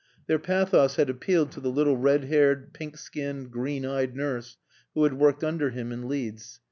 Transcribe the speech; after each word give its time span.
Their 0.25 0.39
pathos 0.39 0.95
had 0.95 1.11
appealed 1.11 1.51
to 1.51 1.59
the 1.59 1.69
little 1.69 1.95
red 1.95 2.23
haired, 2.23 2.73
pink 2.73 2.97
skinned, 2.97 3.51
green 3.51 3.85
eyed 3.85 4.15
nurse 4.15 4.57
who 4.95 5.03
had 5.03 5.13
worked 5.13 5.43
under 5.43 5.69
him 5.69 5.91
in 5.91 6.07
Leeds. 6.07 6.59